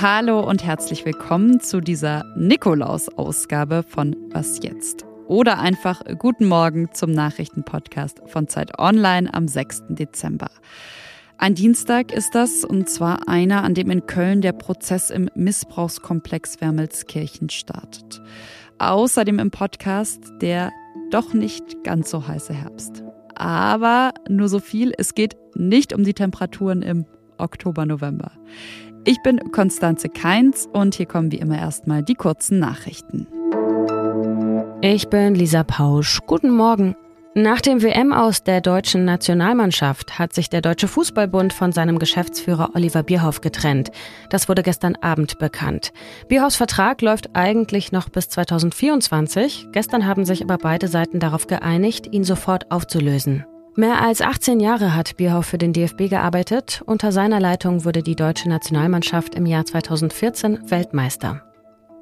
[0.00, 5.04] Hallo und herzlich willkommen zu dieser Nikolaus-Ausgabe von Was jetzt?
[5.26, 9.86] Oder einfach Guten Morgen zum Nachrichtenpodcast von Zeit Online am 6.
[9.88, 10.50] Dezember.
[11.36, 16.60] Ein Dienstag ist das, und zwar einer, an dem in Köln der Prozess im Missbrauchskomplex
[16.60, 18.22] Wermelskirchen startet.
[18.78, 20.70] Außerdem im Podcast der
[21.10, 23.02] doch nicht ganz so heiße Herbst.
[23.38, 27.06] Aber nur so viel, es geht nicht um die Temperaturen im
[27.38, 28.32] Oktober, November.
[29.04, 33.28] Ich bin Konstanze Keins und hier kommen wie immer erstmal die kurzen Nachrichten.
[34.80, 36.18] Ich bin Lisa Pausch.
[36.26, 36.96] Guten Morgen.
[37.34, 42.70] Nach dem WM aus der deutschen Nationalmannschaft hat sich der Deutsche Fußballbund von seinem Geschäftsführer
[42.74, 43.90] Oliver Bierhoff getrennt.
[44.30, 45.92] Das wurde gestern Abend bekannt.
[46.28, 49.68] Bierhoffs Vertrag läuft eigentlich noch bis 2024.
[49.72, 53.44] Gestern haben sich aber beide Seiten darauf geeinigt, ihn sofort aufzulösen.
[53.76, 56.82] Mehr als 18 Jahre hat Bierhoff für den DFB gearbeitet.
[56.86, 61.47] Unter seiner Leitung wurde die deutsche Nationalmannschaft im Jahr 2014 Weltmeister.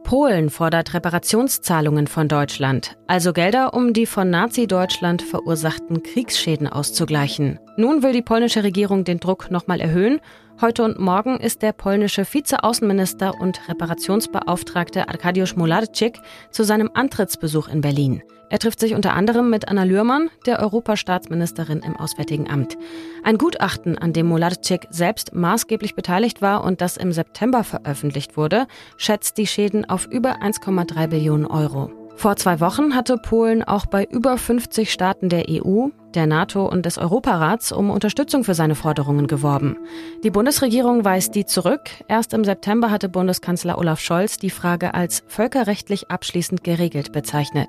[0.06, 7.58] Polen fordert Reparationszahlungen von Deutschland, also Gelder, um die von Nazi-Deutschland verursachten Kriegsschäden auszugleichen.
[7.76, 10.20] Nun will die polnische Regierung den Druck nochmal erhöhen.
[10.60, 16.20] Heute und morgen ist der polnische Vizeaußenminister und Reparationsbeauftragte Arkadiusz Mularczyk
[16.52, 18.22] zu seinem Antrittsbesuch in Berlin.
[18.48, 22.76] Er trifft sich unter anderem mit Anna Lührmann, der Europastaatsministerin im Auswärtigen Amt.
[23.24, 28.66] Ein Gutachten, an dem Mularczyk selbst maßgeblich beteiligt war und das im September veröffentlicht wurde,
[28.96, 31.90] schätzt die Schäden auf über 1,3 Billionen Euro.
[32.16, 36.86] Vor zwei Wochen hatte Polen auch bei über 50 Staaten der EU, der NATO und
[36.86, 39.76] des Europarats um Unterstützung für seine Forderungen geworben.
[40.24, 41.82] Die Bundesregierung weist die zurück.
[42.08, 47.68] Erst im September hatte Bundeskanzler Olaf Scholz die Frage als völkerrechtlich abschließend geregelt bezeichnet.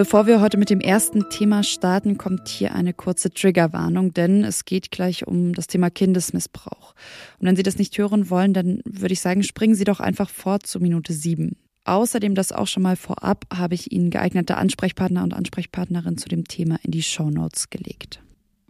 [0.00, 4.64] Bevor wir heute mit dem ersten Thema starten, kommt hier eine kurze Triggerwarnung, denn es
[4.64, 6.94] geht gleich um das Thema Kindesmissbrauch.
[7.38, 10.30] Und wenn Sie das nicht hören wollen, dann würde ich sagen, springen Sie doch einfach
[10.30, 11.56] fort zu Minute sieben.
[11.84, 16.46] Außerdem, das auch schon mal vorab, habe ich Ihnen geeignete Ansprechpartner und Ansprechpartnerin zu dem
[16.46, 18.20] Thema in die Show Notes gelegt.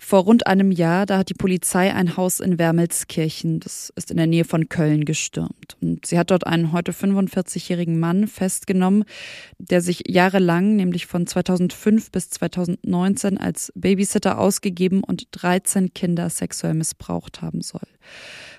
[0.03, 4.17] Vor rund einem Jahr, da hat die Polizei ein Haus in Wermelskirchen, das ist in
[4.17, 5.77] der Nähe von Köln, gestürmt.
[5.83, 9.05] Und sie hat dort einen heute 45-jährigen Mann festgenommen,
[9.59, 16.75] der sich jahrelang, nämlich von 2005 bis 2019, als Babysitter ausgegeben und 13 Kinder sexuell
[16.75, 17.87] missbraucht haben soll.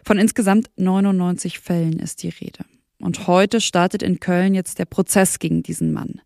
[0.06, 2.66] Von insgesamt 99 Fällen ist die Rede.
[3.00, 6.22] Und heute startet in Köln jetzt der Prozess gegen diesen Mann.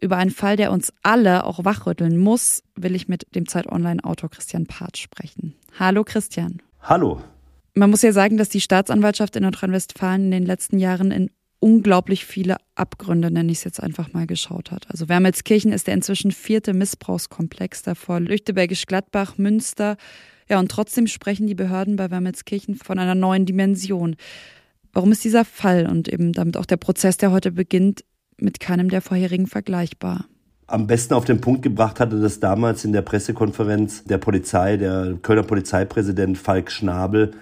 [0.00, 4.30] Über einen Fall, der uns alle auch wachrütteln muss, will ich mit dem Zeit Online-Autor
[4.30, 5.54] Christian Part sprechen.
[5.78, 6.62] Hallo Christian.
[6.80, 7.20] Hallo.
[7.74, 12.24] Man muss ja sagen, dass die Staatsanwaltschaft in Nordrhein-Westfalen in den letzten Jahren in unglaublich
[12.24, 14.86] viele Abgründe, nenne ich es jetzt einfach mal, geschaut hat.
[14.90, 19.96] Also Wermelskirchen ist der inzwischen vierte Missbrauchskomplex davor, Lüchtebergisch-Gladbach, Münster.
[20.48, 24.16] Ja, und trotzdem sprechen die Behörden bei Wermelskirchen von einer neuen Dimension.
[24.92, 28.04] Warum ist dieser Fall und eben damit auch der Prozess, der heute beginnt,
[28.40, 30.26] mit keinem der vorherigen vergleichbar.
[30.68, 35.16] Am besten auf den Punkt gebracht hatte das damals in der Pressekonferenz der Polizei, der
[35.22, 37.32] Kölner Polizeipräsident Falk Schnabel,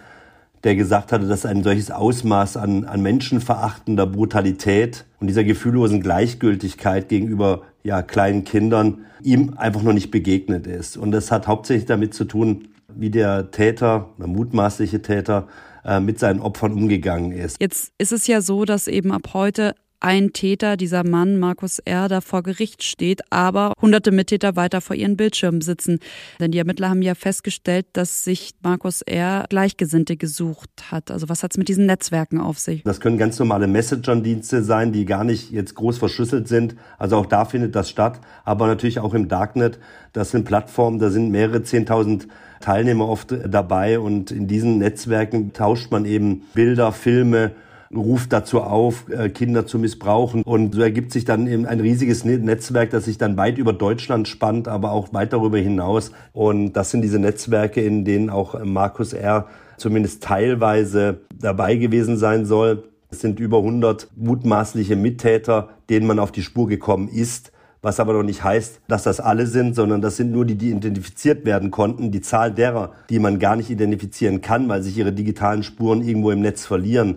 [0.62, 7.08] der gesagt hatte, dass ein solches Ausmaß an, an menschenverachtender Brutalität und dieser gefühllosen Gleichgültigkeit
[7.08, 10.96] gegenüber ja, kleinen Kindern ihm einfach noch nicht begegnet ist.
[10.96, 15.48] Und das hat hauptsächlich damit zu tun, wie der Täter, der mutmaßliche Täter,
[15.84, 17.60] äh, mit seinen Opfern umgegangen ist.
[17.60, 22.08] Jetzt ist es ja so, dass eben ab heute ein Täter, dieser Mann, Markus R.,
[22.08, 25.98] da vor Gericht steht, aber hunderte Mittäter weiter vor ihren Bildschirmen sitzen.
[26.40, 29.46] Denn die Ermittler haben ja festgestellt, dass sich Markus R.
[29.48, 31.10] Gleichgesinnte gesucht hat.
[31.10, 32.82] Also was hat es mit diesen Netzwerken auf sich?
[32.82, 36.76] Das können ganz normale Messenger-Dienste sein, die gar nicht jetzt groß verschlüsselt sind.
[36.98, 38.20] Also auch da findet das statt.
[38.44, 39.78] Aber natürlich auch im Darknet.
[40.12, 42.28] Das sind Plattformen, da sind mehrere Zehntausend
[42.60, 47.50] Teilnehmer oft dabei und in diesen Netzwerken tauscht man eben Bilder, Filme,
[47.96, 50.42] ruft dazu auf, äh, Kinder zu missbrauchen.
[50.42, 53.72] Und so ergibt sich dann eben ein riesiges ne-, Netzwerk, das sich dann weit über
[53.72, 56.12] Deutschland spannt, aber auch weit darüber hinaus.
[56.32, 59.46] Und das sind diese Netzwerke, in denen auch Markus R.
[59.76, 62.84] zumindest teilweise dabei gewesen sein soll.
[63.10, 67.52] Es sind über 100 mutmaßliche Mittäter denen man auf die Spur gekommen ist
[67.84, 70.70] was aber noch nicht heißt, dass das alle sind, sondern das sind nur die, die
[70.70, 72.10] identifiziert werden konnten.
[72.10, 76.30] Die Zahl derer, die man gar nicht identifizieren kann, weil sich ihre digitalen Spuren irgendwo
[76.30, 77.16] im Netz verlieren,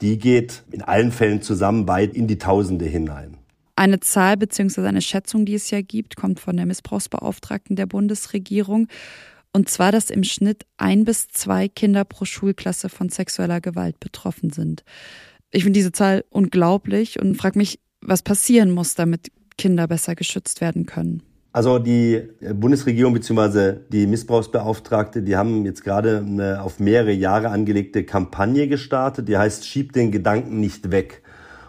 [0.00, 3.36] die geht in allen Fällen zusammen weit in die Tausende hinein.
[3.76, 4.86] Eine Zahl bzw.
[4.86, 8.88] eine Schätzung, die es ja gibt, kommt von der Missbrauchsbeauftragten der Bundesregierung.
[9.52, 14.50] Und zwar, dass im Schnitt ein bis zwei Kinder pro Schulklasse von sexueller Gewalt betroffen
[14.50, 14.82] sind.
[15.50, 20.60] Ich finde diese Zahl unglaublich und frage mich, was passieren muss, damit Kinder besser geschützt
[20.60, 21.22] werden können?
[21.56, 22.20] Also die
[22.52, 23.76] Bundesregierung bzw.
[23.88, 29.66] die Missbrauchsbeauftragte, die haben jetzt gerade eine auf mehrere Jahre angelegte Kampagne gestartet, die heißt
[29.66, 31.22] Schieb den Gedanken nicht weg.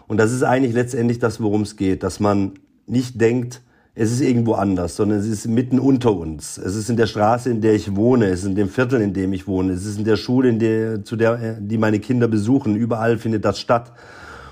[0.06, 3.62] Und das ist eigentlich letztendlich das, worum es geht, dass man nicht denkt,
[3.94, 6.58] es ist irgendwo anders, sondern es ist mitten unter uns.
[6.58, 9.14] Es ist in der Straße, in der ich wohne, es ist in dem Viertel, in
[9.14, 12.28] dem ich wohne, es ist in der Schule, in der, zu der, die meine Kinder
[12.28, 12.76] besuchen.
[12.76, 13.94] Überall findet das statt.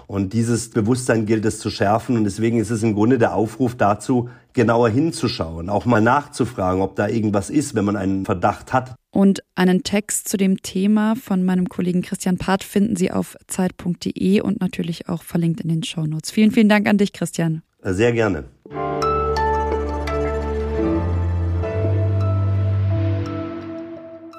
[0.06, 2.17] Und dieses Bewusstsein gilt es zu schärfen.
[2.17, 6.97] Und deswegen ist es im Grunde der Aufruf dazu, genauer hinzuschauen, auch mal nachzufragen, ob
[6.97, 8.94] da irgendwas ist, wenn man einen Verdacht hat.
[9.11, 14.41] Und einen Text zu dem Thema von meinem Kollegen Christian Part finden Sie auf zeit.de
[14.41, 16.31] und natürlich auch verlinkt in den Shownotes.
[16.31, 17.62] Vielen, vielen Dank an dich, Christian.
[17.82, 18.44] Sehr gerne.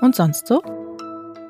[0.02, 0.62] Und sonst so?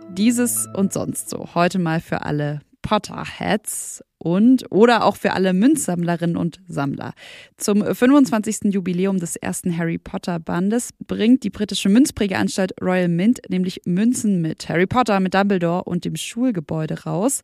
[0.09, 1.49] Dieses und sonst so.
[1.53, 7.11] Heute mal für alle Potterheads und oder auch für alle Münzsammlerinnen und Sammler.
[7.57, 8.73] Zum 25.
[8.73, 14.69] Jubiläum des ersten Harry Potter Bandes bringt die britische Münzprägeanstalt Royal Mint nämlich Münzen mit
[14.69, 17.41] Harry Potter, mit Dumbledore und dem Schulgebäude raus.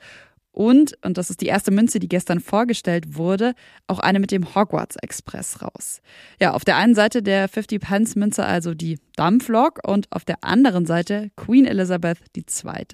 [0.53, 3.55] Und, und das ist die erste Münze, die gestern vorgestellt wurde,
[3.87, 6.01] auch eine mit dem Hogwarts Express raus.
[6.39, 10.43] Ja, auf der einen Seite der 50 Pence Münze also die Dampflok und auf der
[10.43, 12.85] anderen Seite Queen Elizabeth II.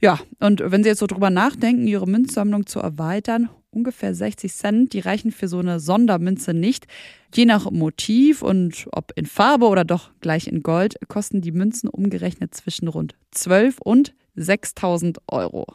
[0.00, 4.92] Ja, und wenn Sie jetzt so drüber nachdenken, Ihre Münzsammlung zu erweitern, ungefähr 60 Cent,
[4.92, 6.86] die reichen für so eine Sondermünze nicht.
[7.34, 11.88] Je nach Motiv und ob in Farbe oder doch gleich in Gold, kosten die Münzen
[11.88, 15.66] umgerechnet zwischen rund 12 und 6000 Euro.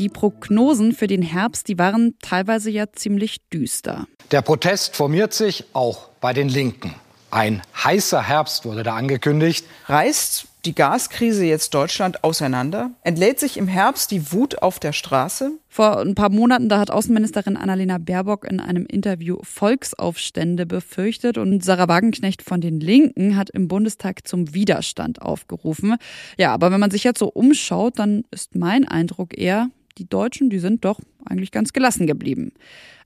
[0.00, 4.06] Die Prognosen für den Herbst, die waren teilweise ja ziemlich düster.
[4.30, 6.94] Der Protest formiert sich auch bei den Linken.
[7.30, 9.66] Ein heißer Herbst wurde da angekündigt.
[9.88, 12.92] Reißt die Gaskrise jetzt Deutschland auseinander?
[13.02, 15.52] Entlädt sich im Herbst die Wut auf der Straße?
[15.68, 21.62] Vor ein paar Monaten, da hat Außenministerin Annalena Baerbock in einem Interview Volksaufstände befürchtet und
[21.62, 25.96] Sarah Wagenknecht von den Linken hat im Bundestag zum Widerstand aufgerufen.
[26.38, 29.68] Ja, aber wenn man sich jetzt so umschaut, dann ist mein Eindruck eher,
[30.00, 32.52] die Deutschen, die sind doch eigentlich ganz gelassen geblieben.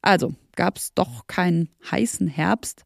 [0.01, 2.85] Also gab es doch keinen heißen Herbst.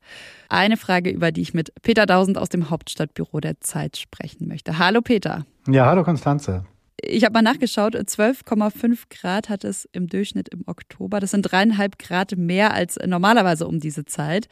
[0.48, 4.78] Eine Frage, über die ich mit Peter Dausend aus dem Hauptstadtbüro der Zeit sprechen möchte.
[4.78, 5.44] Hallo Peter.
[5.68, 6.64] Ja, hallo Konstanze.
[7.00, 11.20] Ich habe mal nachgeschaut, 12,5 Grad hat es im Durchschnitt im Oktober.
[11.20, 14.48] Das sind dreieinhalb Grad mehr als normalerweise um diese Zeit.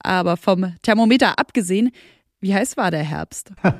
[0.00, 1.90] Aber vom Thermometer abgesehen,
[2.40, 3.52] wie heiß war der Herbst?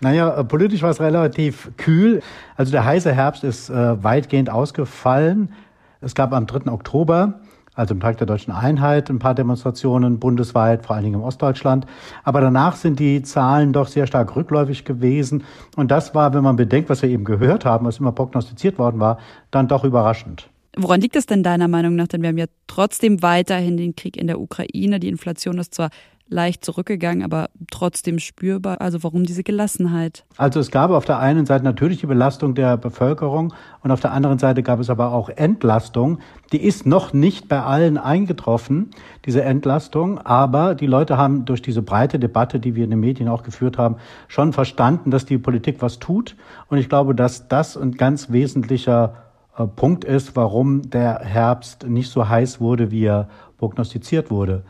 [0.00, 2.22] Naja, äh, politisch war es relativ kühl.
[2.56, 5.52] Also der heiße Herbst ist äh, weitgehend ausgefallen.
[6.00, 6.70] Es gab am 3.
[6.70, 7.40] Oktober,
[7.74, 11.86] also am Tag der deutschen Einheit, ein paar Demonstrationen bundesweit, vor allen Dingen im Ostdeutschland.
[12.22, 15.42] Aber danach sind die Zahlen doch sehr stark rückläufig gewesen.
[15.74, 19.00] Und das war, wenn man bedenkt, was wir eben gehört haben, was immer prognostiziert worden
[19.00, 19.18] war,
[19.50, 20.48] dann doch überraschend.
[20.76, 22.06] Woran liegt es denn deiner Meinung nach?
[22.06, 25.00] Denn wir haben ja trotzdem weiterhin den Krieg in der Ukraine.
[25.00, 25.90] Die Inflation ist zwar
[26.28, 28.80] leicht zurückgegangen, aber trotzdem spürbar.
[28.80, 30.24] Also warum diese Gelassenheit?
[30.36, 34.12] Also es gab auf der einen Seite natürlich die Belastung der Bevölkerung und auf der
[34.12, 36.18] anderen Seite gab es aber auch Entlastung.
[36.52, 38.90] Die ist noch nicht bei allen eingetroffen,
[39.24, 43.28] diese Entlastung, aber die Leute haben durch diese breite Debatte, die wir in den Medien
[43.28, 43.96] auch geführt haben,
[44.28, 46.36] schon verstanden, dass die Politik was tut.
[46.68, 49.14] Und ich glaube, dass das ein ganz wesentlicher
[49.56, 54.64] äh, Punkt ist, warum der Herbst nicht so heiß wurde, wie er prognostiziert wurde.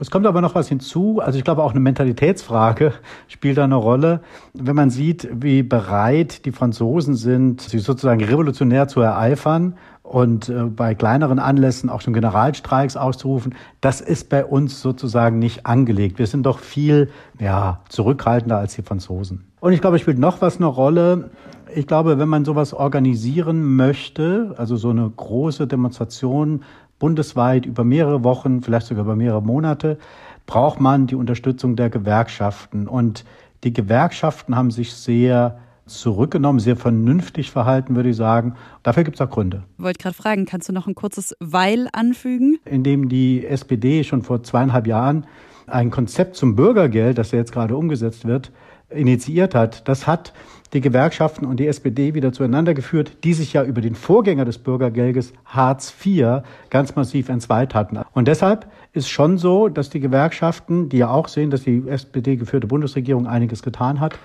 [0.00, 1.20] Es kommt aber noch was hinzu.
[1.20, 2.92] Also ich glaube auch eine Mentalitätsfrage
[3.28, 4.20] spielt da eine Rolle.
[4.54, 10.64] Wenn man sieht, wie bereit die Franzosen sind, sich sozusagen revolutionär zu ereifern und äh,
[10.64, 16.18] bei kleineren Anlässen auch schon Generalstreiks auszurufen, das ist bei uns sozusagen nicht angelegt.
[16.18, 19.44] Wir sind doch viel ja, zurückhaltender als die Franzosen.
[19.60, 21.30] Und ich glaube, es spielt noch was eine Rolle.
[21.74, 26.62] Ich glaube, wenn man sowas organisieren möchte, also so eine große Demonstration
[26.98, 29.98] bundesweit über mehrere Wochen, vielleicht sogar über mehrere Monate,
[30.46, 32.88] braucht man die Unterstützung der Gewerkschaften.
[32.88, 33.24] Und
[33.64, 38.54] die Gewerkschaften haben sich sehr zurückgenommen, sehr vernünftig verhalten, würde ich sagen.
[38.82, 39.64] Dafür gibt es auch Gründe.
[39.78, 42.58] Ich wollte gerade fragen, kannst du noch ein kurzes Weil anfügen?
[42.64, 45.26] Indem die SPD schon vor zweieinhalb Jahren
[45.66, 48.52] ein Konzept zum Bürgergeld, das ja jetzt gerade umgesetzt wird,
[48.90, 50.32] initiiert hat, das hat
[50.72, 54.58] die Gewerkschaften und die SPD wieder zueinander geführt, die sich ja über den Vorgänger des
[54.58, 57.98] Bürgergeldes Hartz IV ganz massiv entzweit hatten.
[58.12, 62.36] Und deshalb ist schon so, dass die Gewerkschaften, die ja auch sehen, dass die SPD
[62.36, 64.18] geführte Bundesregierung einiges getan hat,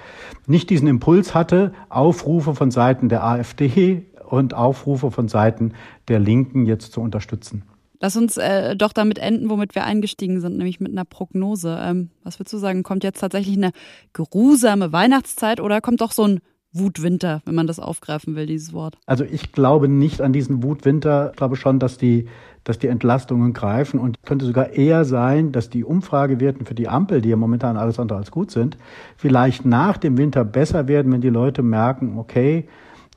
[0.46, 5.74] nicht diesen Impuls hatte, Aufrufe von Seiten der AfD und Aufrufe von Seiten
[6.08, 7.64] der Linken jetzt zu unterstützen.
[8.04, 11.80] Lass uns äh, doch damit enden, womit wir eingestiegen sind, nämlich mit einer Prognose.
[11.82, 12.84] Ähm, was würdest du sagen?
[12.84, 13.72] Kommt jetzt tatsächlich eine
[14.12, 16.42] geruhsame Weihnachtszeit oder kommt doch so ein
[16.74, 18.98] Wutwinter, wenn man das aufgreifen will, dieses Wort?
[19.06, 21.30] Also ich glaube nicht an diesen Wutwinter.
[21.32, 22.28] Ich glaube schon, dass die,
[22.66, 27.22] dass die Entlastungen greifen und könnte sogar eher sein, dass die Umfragewerten für die Ampel,
[27.22, 28.78] die ja momentan alles andere als gut sind,
[29.16, 32.68] vielleicht nach dem Winter besser werden, wenn die Leute merken, okay,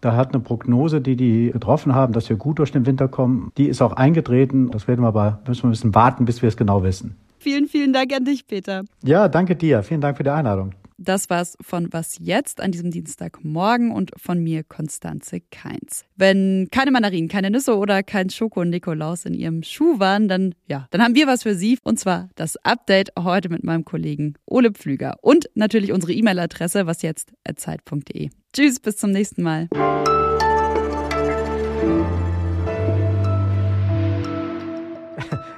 [0.01, 3.51] da hat eine Prognose, die die getroffen haben, dass wir gut durch den Winter kommen,
[3.57, 4.71] die ist auch eingetreten.
[4.71, 7.17] Das werden wir aber, müssen wir ein bisschen warten, bis wir es genau wissen.
[7.39, 8.85] Vielen, vielen Dank an dich, Peter.
[9.05, 9.83] Ja, danke dir.
[9.83, 10.73] Vielen Dank für die Einladung.
[10.99, 16.05] Das war's von Was jetzt an diesem Dienstagmorgen und von mir, Konstanze Keins.
[16.17, 21.03] Wenn keine Mandarinen, keine Nüsse oder kein Schoko-Nikolaus in Ihrem Schuh waren, dann, ja, dann
[21.03, 21.79] haben wir was für Sie.
[21.83, 28.31] Und zwar das Update heute mit meinem Kollegen Ole Pflüger und natürlich unsere E-Mail-Adresse wasjetzt.zeit.de.
[28.53, 29.69] Tschüss, bis zum nächsten Mal.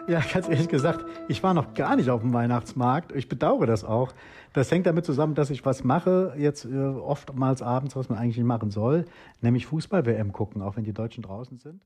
[0.09, 3.13] Ja, ganz ehrlich gesagt, ich war noch gar nicht auf dem Weihnachtsmarkt.
[3.15, 4.15] Ich bedauere das auch.
[4.55, 8.39] Das hängt damit zusammen, dass ich was mache, jetzt äh, oftmals abends, was man eigentlich
[8.39, 9.05] nicht machen soll,
[9.43, 11.83] nämlich Fußball-WM gucken, auch wenn die Deutschen draußen sind.